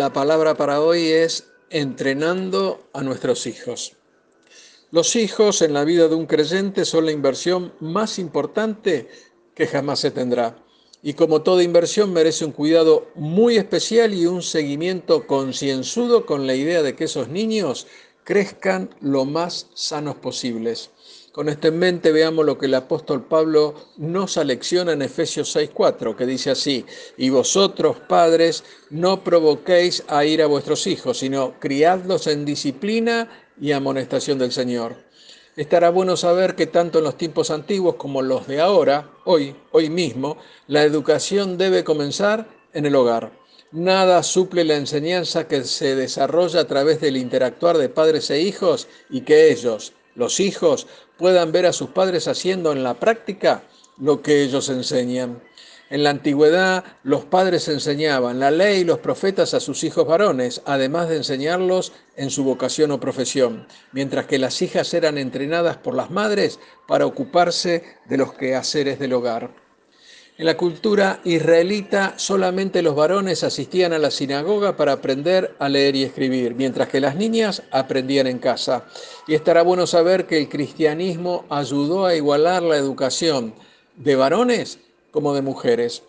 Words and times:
La 0.00 0.14
palabra 0.14 0.54
para 0.54 0.80
hoy 0.80 1.08
es 1.08 1.50
entrenando 1.68 2.88
a 2.94 3.02
nuestros 3.02 3.46
hijos. 3.46 3.98
Los 4.90 5.14
hijos 5.14 5.60
en 5.60 5.74
la 5.74 5.84
vida 5.84 6.08
de 6.08 6.14
un 6.14 6.24
creyente 6.24 6.86
son 6.86 7.04
la 7.04 7.12
inversión 7.12 7.74
más 7.80 8.18
importante 8.18 9.10
que 9.54 9.66
jamás 9.66 10.00
se 10.00 10.10
tendrá. 10.10 10.56
Y 11.02 11.12
como 11.12 11.42
toda 11.42 11.62
inversión 11.62 12.14
merece 12.14 12.46
un 12.46 12.52
cuidado 12.52 13.08
muy 13.14 13.58
especial 13.58 14.14
y 14.14 14.24
un 14.24 14.40
seguimiento 14.40 15.26
concienzudo 15.26 16.24
con 16.24 16.46
la 16.46 16.54
idea 16.54 16.82
de 16.82 16.96
que 16.96 17.04
esos 17.04 17.28
niños 17.28 17.86
crezcan 18.24 18.88
lo 19.02 19.26
más 19.26 19.66
sanos 19.74 20.16
posibles. 20.16 20.92
Con 21.32 21.48
esto 21.48 21.68
en 21.68 21.78
mente 21.78 22.10
veamos 22.10 22.44
lo 22.44 22.58
que 22.58 22.66
el 22.66 22.74
apóstol 22.74 23.24
Pablo 23.24 23.74
nos 23.98 24.36
alecciona 24.36 24.92
en 24.92 25.02
Efesios 25.02 25.54
6:4, 25.54 26.16
que 26.16 26.26
dice 26.26 26.50
así, 26.50 26.84
y 27.16 27.30
vosotros 27.30 27.98
padres 28.08 28.64
no 28.90 29.22
provoquéis 29.22 30.02
a 30.08 30.24
ir 30.24 30.42
a 30.42 30.46
vuestros 30.46 30.88
hijos, 30.88 31.18
sino 31.18 31.54
criadlos 31.60 32.26
en 32.26 32.44
disciplina 32.44 33.28
y 33.60 33.70
amonestación 33.70 34.40
del 34.40 34.50
Señor. 34.50 34.96
Estará 35.54 35.90
bueno 35.90 36.16
saber 36.16 36.56
que 36.56 36.66
tanto 36.66 36.98
en 36.98 37.04
los 37.04 37.16
tiempos 37.16 37.52
antiguos 37.52 37.94
como 37.94 38.22
los 38.22 38.48
de 38.48 38.60
ahora, 38.60 39.10
hoy, 39.24 39.54
hoy 39.70 39.88
mismo, 39.88 40.36
la 40.66 40.82
educación 40.82 41.56
debe 41.56 41.84
comenzar 41.84 42.48
en 42.72 42.86
el 42.86 42.96
hogar. 42.96 43.30
Nada 43.70 44.24
suple 44.24 44.64
la 44.64 44.74
enseñanza 44.74 45.46
que 45.46 45.62
se 45.62 45.94
desarrolla 45.94 46.62
a 46.62 46.66
través 46.66 47.00
del 47.00 47.16
interactuar 47.16 47.78
de 47.78 47.88
padres 47.88 48.28
e 48.30 48.40
hijos 48.40 48.88
y 49.10 49.20
que 49.20 49.52
ellos, 49.52 49.92
los 50.14 50.40
hijos 50.40 50.86
puedan 51.18 51.52
ver 51.52 51.66
a 51.66 51.72
sus 51.72 51.90
padres 51.90 52.28
haciendo 52.28 52.72
en 52.72 52.82
la 52.82 52.94
práctica 52.94 53.62
lo 53.98 54.22
que 54.22 54.42
ellos 54.42 54.68
enseñan. 54.68 55.42
En 55.90 56.04
la 56.04 56.10
antigüedad 56.10 56.84
los 57.02 57.24
padres 57.24 57.66
enseñaban 57.68 58.38
la 58.38 58.52
ley 58.52 58.80
y 58.80 58.84
los 58.84 59.00
profetas 59.00 59.54
a 59.54 59.60
sus 59.60 59.82
hijos 59.82 60.06
varones, 60.06 60.62
además 60.64 61.08
de 61.08 61.16
enseñarlos 61.16 61.92
en 62.16 62.30
su 62.30 62.44
vocación 62.44 62.92
o 62.92 63.00
profesión, 63.00 63.66
mientras 63.92 64.26
que 64.26 64.38
las 64.38 64.62
hijas 64.62 64.94
eran 64.94 65.18
entrenadas 65.18 65.78
por 65.78 65.94
las 65.94 66.10
madres 66.10 66.60
para 66.86 67.06
ocuparse 67.06 67.82
de 68.08 68.16
los 68.18 68.32
quehaceres 68.34 69.00
del 69.00 69.14
hogar. 69.14 69.50
En 70.40 70.46
la 70.46 70.56
cultura 70.56 71.20
israelita 71.24 72.14
solamente 72.16 72.80
los 72.80 72.96
varones 72.96 73.44
asistían 73.44 73.92
a 73.92 73.98
la 73.98 74.10
sinagoga 74.10 74.74
para 74.74 74.92
aprender 74.92 75.54
a 75.58 75.68
leer 75.68 75.96
y 75.96 76.02
escribir, 76.02 76.54
mientras 76.54 76.88
que 76.88 76.98
las 76.98 77.14
niñas 77.14 77.62
aprendían 77.70 78.26
en 78.26 78.38
casa. 78.38 78.86
Y 79.28 79.34
estará 79.34 79.60
bueno 79.60 79.86
saber 79.86 80.26
que 80.26 80.38
el 80.38 80.48
cristianismo 80.48 81.44
ayudó 81.50 82.06
a 82.06 82.14
igualar 82.14 82.62
la 82.62 82.78
educación 82.78 83.52
de 83.96 84.16
varones 84.16 84.78
como 85.10 85.34
de 85.34 85.42
mujeres. 85.42 86.04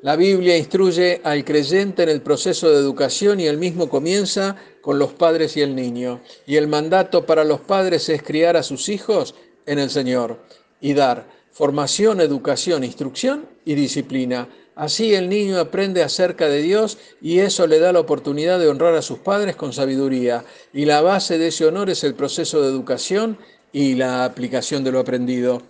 La 0.00 0.16
Biblia 0.16 0.56
instruye 0.56 1.20
al 1.22 1.44
creyente 1.44 2.04
en 2.04 2.08
el 2.08 2.22
proceso 2.22 2.70
de 2.70 2.78
educación 2.78 3.38
y 3.38 3.48
el 3.48 3.58
mismo 3.58 3.90
comienza 3.90 4.56
con 4.80 4.98
los 4.98 5.12
padres 5.12 5.58
y 5.58 5.60
el 5.60 5.76
niño. 5.76 6.22
Y 6.46 6.56
el 6.56 6.68
mandato 6.68 7.26
para 7.26 7.44
los 7.44 7.60
padres 7.60 8.08
es 8.08 8.22
criar 8.22 8.56
a 8.56 8.62
sus 8.62 8.88
hijos 8.88 9.34
en 9.66 9.78
el 9.78 9.90
Señor 9.90 10.38
y 10.80 10.94
dar 10.94 11.33
formación, 11.54 12.20
educación, 12.20 12.82
instrucción 12.82 13.46
y 13.64 13.74
disciplina. 13.74 14.48
Así 14.74 15.14
el 15.14 15.28
niño 15.28 15.60
aprende 15.60 16.02
acerca 16.02 16.48
de 16.48 16.60
Dios 16.60 16.98
y 17.22 17.38
eso 17.38 17.68
le 17.68 17.78
da 17.78 17.92
la 17.92 18.00
oportunidad 18.00 18.58
de 18.58 18.66
honrar 18.66 18.96
a 18.96 19.02
sus 19.02 19.20
padres 19.20 19.54
con 19.54 19.72
sabiduría. 19.72 20.44
Y 20.72 20.84
la 20.84 21.00
base 21.00 21.38
de 21.38 21.48
ese 21.48 21.64
honor 21.64 21.90
es 21.90 22.02
el 22.02 22.14
proceso 22.14 22.60
de 22.60 22.68
educación 22.68 23.38
y 23.72 23.94
la 23.94 24.24
aplicación 24.24 24.82
de 24.82 24.90
lo 24.90 24.98
aprendido. 24.98 25.62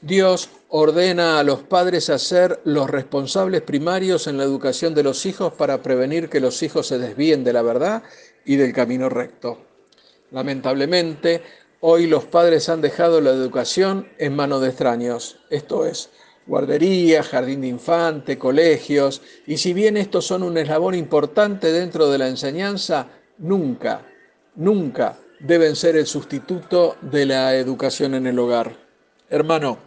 Dios 0.00 0.48
ordena 0.68 1.40
a 1.40 1.44
los 1.44 1.64
padres 1.64 2.08
a 2.08 2.20
ser 2.20 2.60
los 2.64 2.88
responsables 2.88 3.62
primarios 3.62 4.28
en 4.28 4.38
la 4.38 4.44
educación 4.44 4.94
de 4.94 5.02
los 5.02 5.26
hijos 5.26 5.52
para 5.54 5.82
prevenir 5.82 6.28
que 6.28 6.40
los 6.40 6.62
hijos 6.62 6.86
se 6.86 6.98
desvíen 6.98 7.42
de 7.42 7.52
la 7.52 7.62
verdad 7.62 8.04
y 8.44 8.56
del 8.56 8.72
camino 8.72 9.08
recto. 9.08 9.58
Lamentablemente, 10.30 11.42
Hoy 11.84 12.06
los 12.06 12.26
padres 12.26 12.68
han 12.68 12.80
dejado 12.80 13.20
la 13.20 13.30
educación 13.30 14.08
en 14.18 14.36
manos 14.36 14.60
de 14.60 14.68
extraños, 14.68 15.38
esto 15.50 15.84
es, 15.84 16.10
guardería, 16.46 17.24
jardín 17.24 17.62
de 17.62 17.66
infante, 17.66 18.38
colegios, 18.38 19.20
y 19.48 19.56
si 19.56 19.72
bien 19.72 19.96
estos 19.96 20.24
son 20.24 20.44
un 20.44 20.56
eslabón 20.56 20.94
importante 20.94 21.72
dentro 21.72 22.08
de 22.08 22.18
la 22.18 22.28
enseñanza, 22.28 23.08
nunca, 23.38 24.06
nunca 24.54 25.18
deben 25.40 25.74
ser 25.74 25.96
el 25.96 26.06
sustituto 26.06 26.98
de 27.00 27.26
la 27.26 27.56
educación 27.56 28.14
en 28.14 28.28
el 28.28 28.38
hogar. 28.38 28.76
Hermano, 29.28 29.78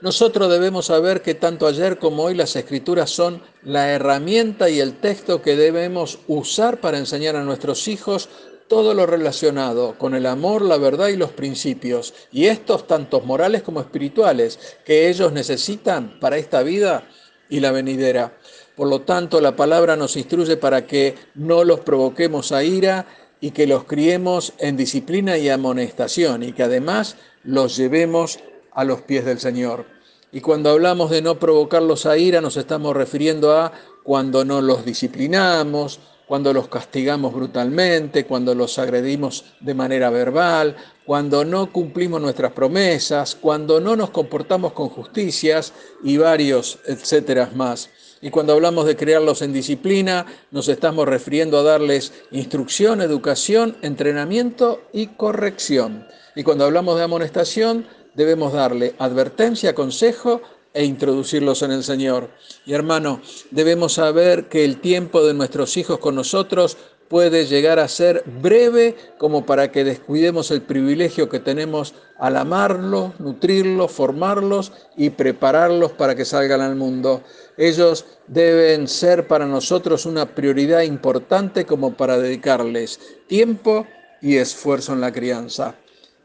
nosotros 0.00 0.50
debemos 0.50 0.86
saber 0.86 1.20
que 1.20 1.34
tanto 1.34 1.66
ayer 1.66 1.98
como 1.98 2.22
hoy 2.22 2.34
las 2.34 2.56
escrituras 2.56 3.10
son 3.10 3.42
la 3.62 3.90
herramienta 3.90 4.70
y 4.70 4.80
el 4.80 4.94
texto 5.00 5.42
que 5.42 5.54
debemos 5.54 6.20
usar 6.28 6.80
para 6.80 6.96
enseñar 6.96 7.36
a 7.36 7.44
nuestros 7.44 7.86
hijos 7.88 8.30
todo 8.68 8.94
lo 8.94 9.06
relacionado 9.06 9.98
con 9.98 10.14
el 10.14 10.26
amor, 10.26 10.62
la 10.62 10.78
verdad 10.78 11.08
y 11.08 11.16
los 11.16 11.32
principios, 11.32 12.14
y 12.30 12.46
estos 12.46 12.86
tantos 12.86 13.24
morales 13.24 13.62
como 13.62 13.80
espirituales 13.80 14.58
que 14.84 15.08
ellos 15.08 15.32
necesitan 15.32 16.18
para 16.20 16.36
esta 16.36 16.62
vida 16.62 17.04
y 17.48 17.60
la 17.60 17.72
venidera. 17.72 18.36
Por 18.76 18.88
lo 18.88 19.02
tanto, 19.02 19.40
la 19.40 19.54
palabra 19.54 19.96
nos 19.96 20.16
instruye 20.16 20.56
para 20.56 20.86
que 20.86 21.14
no 21.34 21.64
los 21.64 21.80
provoquemos 21.80 22.52
a 22.52 22.64
ira 22.64 23.06
y 23.40 23.50
que 23.50 23.66
los 23.66 23.84
criemos 23.84 24.54
en 24.58 24.76
disciplina 24.76 25.36
y 25.36 25.48
amonestación 25.48 26.42
y 26.42 26.52
que 26.52 26.62
además 26.62 27.16
los 27.44 27.76
llevemos 27.76 28.38
a 28.72 28.84
los 28.84 29.02
pies 29.02 29.24
del 29.24 29.38
Señor. 29.40 29.84
Y 30.30 30.40
cuando 30.40 30.70
hablamos 30.70 31.10
de 31.10 31.20
no 31.20 31.38
provocarlos 31.38 32.06
a 32.06 32.16
ira, 32.16 32.40
nos 32.40 32.56
estamos 32.56 32.96
refiriendo 32.96 33.54
a 33.54 33.72
cuando 34.02 34.44
no 34.44 34.62
los 34.62 34.84
disciplinamos, 34.84 36.00
cuando 36.32 36.54
los 36.54 36.68
castigamos 36.68 37.34
brutalmente, 37.34 38.24
cuando 38.24 38.54
los 38.54 38.78
agredimos 38.78 39.44
de 39.60 39.74
manera 39.74 40.08
verbal, 40.08 40.74
cuando 41.04 41.44
no 41.44 41.70
cumplimos 41.70 42.22
nuestras 42.22 42.52
promesas, 42.52 43.34
cuando 43.34 43.82
no 43.82 43.96
nos 43.96 44.08
comportamos 44.08 44.72
con 44.72 44.88
justicias 44.88 45.74
y 46.02 46.16
varios 46.16 46.78
etcétera 46.86 47.50
más. 47.54 47.90
Y 48.22 48.30
cuando 48.30 48.54
hablamos 48.54 48.86
de 48.86 48.96
crearlos 48.96 49.42
en 49.42 49.52
disciplina, 49.52 50.24
nos 50.50 50.68
estamos 50.68 51.06
refiriendo 51.06 51.58
a 51.58 51.64
darles 51.64 52.14
instrucción, 52.30 53.02
educación, 53.02 53.76
entrenamiento 53.82 54.80
y 54.90 55.08
corrección. 55.08 56.06
Y 56.34 56.44
cuando 56.44 56.64
hablamos 56.64 56.96
de 56.96 57.02
amonestación, 57.02 57.86
debemos 58.14 58.54
darle 58.54 58.94
advertencia, 58.98 59.74
consejo 59.74 60.40
e 60.74 60.84
introducirlos 60.84 61.62
en 61.62 61.72
el 61.72 61.84
Señor. 61.84 62.30
Y 62.64 62.72
hermano, 62.72 63.20
debemos 63.50 63.94
saber 63.94 64.48
que 64.48 64.64
el 64.64 64.80
tiempo 64.80 65.24
de 65.24 65.34
nuestros 65.34 65.76
hijos 65.76 65.98
con 65.98 66.14
nosotros 66.14 66.76
puede 67.12 67.44
llegar 67.44 67.78
a 67.78 67.88
ser 67.88 68.24
breve 68.40 68.96
como 69.18 69.44
para 69.44 69.70
que 69.70 69.84
descuidemos 69.84 70.50
el 70.50 70.62
privilegio 70.62 71.28
que 71.28 71.40
tenemos 71.40 71.94
al 72.18 72.38
amarlos, 72.38 73.20
nutrirlos, 73.20 73.92
formarlos 73.92 74.72
y 74.96 75.10
prepararlos 75.10 75.92
para 75.92 76.14
que 76.14 76.24
salgan 76.24 76.62
al 76.62 76.74
mundo. 76.74 77.22
Ellos 77.58 78.06
deben 78.28 78.88
ser 78.88 79.26
para 79.26 79.44
nosotros 79.44 80.06
una 80.06 80.24
prioridad 80.24 80.80
importante 80.80 81.66
como 81.66 81.92
para 81.92 82.16
dedicarles 82.16 82.98
tiempo 83.26 83.86
y 84.22 84.38
esfuerzo 84.38 84.94
en 84.94 85.02
la 85.02 85.12
crianza. 85.12 85.74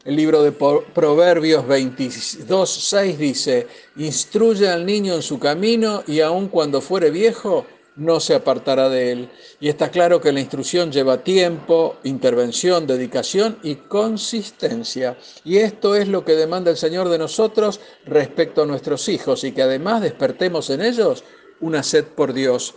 El 0.04 0.14
libro 0.14 0.42
de 0.42 0.52
Proverbios 0.52 1.66
22, 1.66 2.70
6 2.70 3.18
dice, 3.18 3.66
instruye 3.96 4.68
al 4.68 4.86
niño 4.86 5.14
en 5.14 5.22
su 5.22 5.40
camino 5.40 6.04
y 6.06 6.20
aun 6.20 6.48
cuando 6.48 6.80
fuere 6.80 7.10
viejo, 7.10 7.66
no 7.96 8.20
se 8.20 8.34
apartará 8.34 8.88
de 8.88 9.12
él. 9.12 9.28
Y 9.60 9.68
está 9.68 9.90
claro 9.90 10.20
que 10.20 10.32
la 10.32 10.40
instrucción 10.40 10.92
lleva 10.92 11.24
tiempo, 11.24 11.96
intervención, 12.04 12.86
dedicación 12.86 13.58
y 13.64 13.74
consistencia. 13.74 15.18
Y 15.44 15.58
esto 15.58 15.96
es 15.96 16.06
lo 16.06 16.24
que 16.24 16.36
demanda 16.36 16.70
el 16.70 16.76
Señor 16.76 17.08
de 17.08 17.18
nosotros 17.18 17.80
respecto 18.06 18.62
a 18.62 18.66
nuestros 18.66 19.08
hijos 19.08 19.42
y 19.42 19.52
que 19.52 19.62
además 19.62 20.00
despertemos 20.00 20.70
en 20.70 20.82
ellos 20.82 21.24
una 21.60 21.82
sed 21.82 22.04
por 22.04 22.32
Dios. 22.32 22.76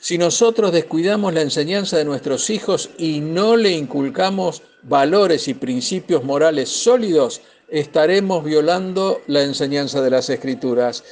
Si 0.00 0.18
nosotros 0.18 0.72
descuidamos 0.72 1.34
la 1.34 1.42
enseñanza 1.42 1.96
de 1.96 2.04
nuestros 2.04 2.50
hijos 2.50 2.90
y 2.98 3.20
no 3.20 3.56
le 3.56 3.72
inculcamos 3.72 4.62
valores 4.82 5.48
y 5.48 5.54
principios 5.54 6.22
morales 6.24 6.68
sólidos, 6.68 7.40
estaremos 7.68 8.44
violando 8.44 9.20
la 9.26 9.42
enseñanza 9.42 10.00
de 10.00 10.10
las 10.10 10.30
escrituras. 10.30 11.02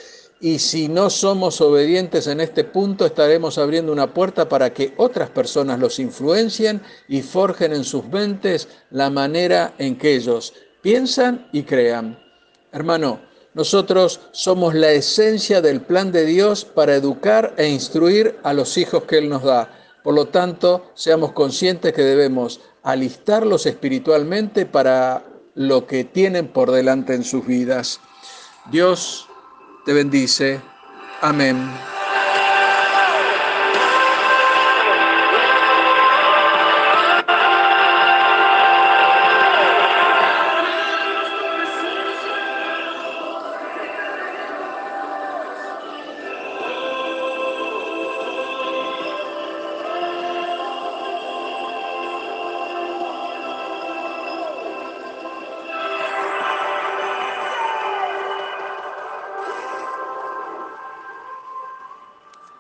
Y 0.41 0.59
si 0.59 0.89
no 0.89 1.11
somos 1.11 1.61
obedientes 1.61 2.27
en 2.27 2.41
este 2.41 2.65
punto, 2.65 3.07
estaremos 3.07 3.57
abriendo 3.57 3.93
una 3.93 4.13
puerta 4.13 4.49
para 4.49 4.73
que 4.73 4.93
otras 4.97 5.31
personas 5.31 5.79
los 5.79 5.99
influencien 5.99 6.83
y 7.09 7.23
forjen 7.23 7.73
en 7.73 7.85
sus 7.85 8.05
mentes 8.09 8.69
la 8.91 9.11
manera 9.11 9.75
en 9.79 9.97
que 9.97 10.15
ellos 10.15 10.53
piensan 10.83 11.49
y 11.53 11.63
crean. 11.63 12.19
Hermano, 12.73 13.21
nosotros 13.55 14.21
somos 14.33 14.75
la 14.75 14.91
esencia 14.91 15.63
del 15.63 15.81
plan 15.81 16.11
de 16.11 16.27
Dios 16.27 16.65
para 16.65 16.97
educar 16.97 17.55
e 17.57 17.69
instruir 17.69 18.37
a 18.43 18.53
los 18.53 18.77
hijos 18.77 19.05
que 19.05 19.19
Él 19.19 19.29
nos 19.29 19.45
da. 19.45 19.71
Por 20.03 20.15
lo 20.15 20.27
tanto, 20.27 20.91
seamos 20.95 21.33
conscientes 21.33 21.93
que 21.93 22.03
debemos 22.03 22.61
alistarlos 22.83 23.67
espiritualmente 23.67 24.67
para 24.67 25.25
lo 25.55 25.87
que 25.87 26.05
tienen 26.05 26.49
por 26.49 26.73
delante 26.73 27.15
en 27.15 27.25
sus 27.25 27.47
vidas. 27.47 28.01
Dios 28.71 29.29
te 29.87 29.93
bendice. 29.93 30.61
Amén. 31.21 31.94